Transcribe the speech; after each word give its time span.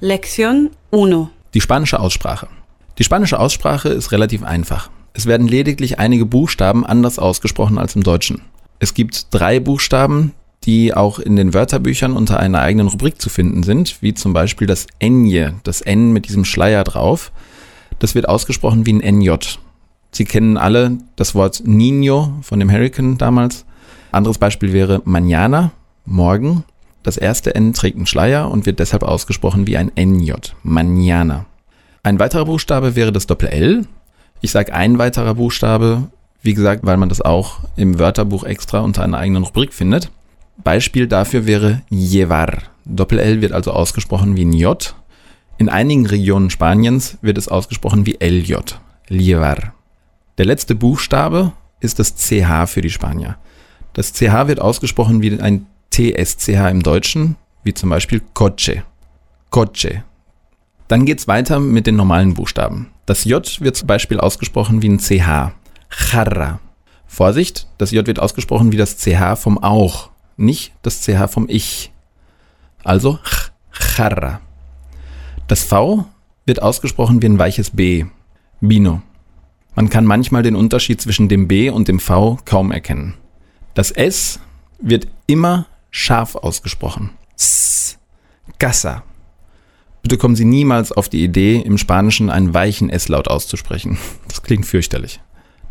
Lección 0.00 0.70
1. 0.92 1.26
Die 1.54 1.60
spanische 1.60 1.98
Aussprache. 1.98 2.46
Die 2.98 3.02
spanische 3.02 3.40
Aussprache 3.40 3.88
ist 3.88 4.12
relativ 4.12 4.44
einfach. 4.44 4.90
Es 5.12 5.26
werden 5.26 5.48
lediglich 5.48 5.98
einige 5.98 6.24
Buchstaben 6.24 6.86
anders 6.86 7.18
ausgesprochen 7.18 7.78
als 7.78 7.96
im 7.96 8.04
Deutschen. 8.04 8.42
Es 8.78 8.94
gibt 8.94 9.34
drei 9.34 9.58
Buchstaben, 9.58 10.34
die 10.62 10.94
auch 10.94 11.18
in 11.18 11.34
den 11.34 11.52
Wörterbüchern 11.52 12.12
unter 12.12 12.38
einer 12.38 12.60
eigenen 12.60 12.86
Rubrik 12.86 13.20
zu 13.20 13.28
finden 13.28 13.64
sind, 13.64 14.00
wie 14.00 14.14
zum 14.14 14.32
Beispiel 14.32 14.68
das 14.68 14.86
Enje, 15.00 15.54
das 15.64 15.80
N 15.80 16.12
mit 16.12 16.28
diesem 16.28 16.44
Schleier 16.44 16.84
drauf. 16.84 17.32
Das 17.98 18.14
wird 18.14 18.28
ausgesprochen 18.28 18.86
wie 18.86 18.92
ein 18.92 19.18
NJ. 19.18 19.34
Sie 20.12 20.24
kennen 20.24 20.58
alle 20.58 20.98
das 21.16 21.34
Wort 21.34 21.64
Niño 21.66 22.40
von 22.42 22.60
dem 22.60 22.70
Hurricane 22.70 23.18
damals. 23.18 23.64
Anderes 24.12 24.38
Beispiel 24.38 24.72
wäre 24.72 25.00
mañana, 25.00 25.70
morgen. 26.04 26.62
Das 27.02 27.16
erste 27.16 27.54
N 27.54 27.72
trägt 27.72 27.96
einen 27.96 28.06
Schleier 28.06 28.50
und 28.50 28.66
wird 28.66 28.80
deshalb 28.80 29.02
ausgesprochen 29.02 29.66
wie 29.66 29.76
ein 29.76 29.92
NJ, 29.96 30.32
mañana. 30.64 31.44
Ein 32.02 32.18
weiterer 32.18 32.44
Buchstabe 32.44 32.96
wäre 32.96 33.12
das 33.12 33.26
Doppel-L. 33.26 33.86
Ich 34.40 34.50
sage 34.50 34.72
ein 34.72 34.98
weiterer 34.98 35.34
Buchstabe, 35.34 36.08
wie 36.42 36.54
gesagt, 36.54 36.84
weil 36.84 36.96
man 36.96 37.08
das 37.08 37.20
auch 37.20 37.60
im 37.76 37.98
Wörterbuch 37.98 38.44
extra 38.44 38.80
unter 38.80 39.02
einer 39.02 39.18
eigenen 39.18 39.44
Rubrik 39.44 39.72
findet. 39.72 40.10
Beispiel 40.62 41.06
dafür 41.06 41.46
wäre 41.46 41.82
llevar. 41.88 42.62
Doppel-L 42.84 43.40
wird 43.40 43.52
also 43.52 43.72
ausgesprochen 43.72 44.36
wie 44.36 44.44
ein 44.44 44.52
J. 44.52 44.94
In 45.58 45.68
einigen 45.68 46.06
Regionen 46.06 46.50
Spaniens 46.50 47.18
wird 47.20 47.38
es 47.38 47.48
ausgesprochen 47.48 48.06
wie 48.06 48.18
LJ, 48.20 48.54
llevar. 49.08 49.74
Der 50.38 50.46
letzte 50.46 50.74
Buchstabe 50.74 51.52
ist 51.80 51.98
das 51.98 52.14
CH 52.16 52.66
für 52.66 52.80
die 52.80 52.90
Spanier. 52.90 53.36
Das 53.92 54.12
CH 54.12 54.46
wird 54.46 54.60
ausgesprochen 54.60 55.20
wie 55.22 55.40
ein 55.40 55.66
TSCH 55.90 56.70
im 56.70 56.82
Deutschen, 56.82 57.36
wie 57.64 57.74
zum 57.74 57.90
Beispiel 57.90 58.22
Coche. 58.34 58.84
Coche. 59.50 60.04
Dann 60.88 61.04
geht 61.04 61.18
es 61.18 61.28
weiter 61.28 61.60
mit 61.60 61.86
den 61.86 61.96
normalen 61.96 62.34
Buchstaben. 62.34 62.90
Das 63.06 63.24
J 63.24 63.60
wird 63.60 63.76
zum 63.76 63.86
Beispiel 63.86 64.20
ausgesprochen 64.20 64.82
wie 64.82 64.88
ein 64.88 64.98
CH. 64.98 65.52
Charra. 65.88 66.60
Vorsicht, 67.06 67.66
das 67.78 67.90
J 67.90 68.06
wird 68.06 68.20
ausgesprochen 68.20 68.72
wie 68.72 68.76
das 68.76 68.98
CH 68.98 69.36
vom 69.36 69.58
Auch, 69.58 70.10
nicht 70.36 70.72
das 70.82 71.02
CH 71.02 71.28
vom 71.28 71.46
Ich. 71.48 71.92
Also 72.84 73.18
Charra. 73.70 74.40
Das 75.46 75.64
V 75.64 76.06
wird 76.46 76.62
ausgesprochen 76.62 77.22
wie 77.22 77.26
ein 77.26 77.38
weiches 77.38 77.70
B. 77.70 78.06
Bino. 78.60 79.02
Man 79.74 79.88
kann 79.90 80.04
manchmal 80.04 80.42
den 80.42 80.56
Unterschied 80.56 81.00
zwischen 81.00 81.28
dem 81.28 81.48
B 81.48 81.70
und 81.70 81.88
dem 81.88 82.00
V 82.00 82.38
kaum 82.44 82.72
erkennen. 82.72 83.14
Das 83.74 83.90
S 83.90 84.40
wird 84.80 85.06
immer 85.26 85.66
scharf 85.90 86.34
ausgesprochen. 86.36 87.10
S. 87.36 87.98
Casa. 88.58 89.02
Bitte 90.02 90.16
kommen 90.16 90.36
Sie 90.36 90.44
niemals 90.44 90.92
auf 90.92 91.08
die 91.08 91.22
Idee, 91.22 91.56
im 91.56 91.78
Spanischen 91.78 92.30
einen 92.30 92.54
weichen 92.54 92.88
S-Laut 92.90 93.28
auszusprechen. 93.28 93.98
Das 94.28 94.42
klingt 94.42 94.66
fürchterlich. 94.66 95.20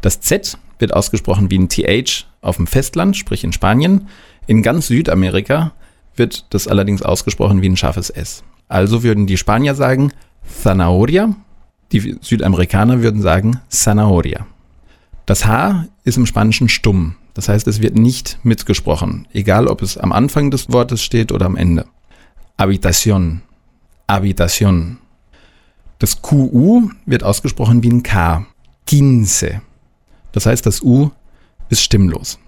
Das 0.00 0.20
Z 0.20 0.58
wird 0.78 0.92
ausgesprochen 0.92 1.50
wie 1.50 1.58
ein 1.58 1.68
TH 1.68 2.26
auf 2.40 2.56
dem 2.56 2.66
Festland, 2.66 3.16
sprich 3.16 3.44
in 3.44 3.52
Spanien. 3.52 4.08
In 4.46 4.62
ganz 4.62 4.88
Südamerika 4.88 5.72
wird 6.16 6.46
das 6.50 6.68
allerdings 6.68 7.02
ausgesprochen 7.02 7.62
wie 7.62 7.68
ein 7.68 7.76
scharfes 7.76 8.10
S. 8.10 8.44
Also 8.68 9.02
würden 9.02 9.26
die 9.26 9.36
Spanier 9.36 9.74
sagen 9.74 10.12
Zanahoria, 10.62 11.34
die 11.92 12.18
Südamerikaner 12.20 13.02
würden 13.02 13.22
sagen 13.22 13.60
Zanahoria. 13.68 14.46
Das 15.26 15.44
H 15.44 15.86
ist 16.04 16.16
im 16.16 16.24
Spanischen 16.26 16.68
stumm. 16.68 17.16
Das 17.34 17.48
heißt, 17.48 17.66
es 17.66 17.82
wird 17.82 17.98
nicht 17.98 18.38
mitgesprochen, 18.44 19.26
egal 19.32 19.66
ob 19.66 19.82
es 19.82 19.98
am 19.98 20.12
Anfang 20.12 20.50
des 20.50 20.72
Wortes 20.72 21.02
steht 21.02 21.32
oder 21.32 21.46
am 21.46 21.56
Ende. 21.56 21.84
Habitación. 22.56 23.42
Habitación. 24.08 24.98
Das 25.98 26.22
QU 26.22 26.88
wird 27.04 27.24
ausgesprochen 27.24 27.82
wie 27.82 27.90
ein 27.90 28.02
K. 28.02 28.46
Quince. 28.86 29.60
Das 30.32 30.46
heißt, 30.46 30.64
das 30.64 30.80
U 30.80 31.10
ist 31.68 31.82
stimmlos. 31.82 32.38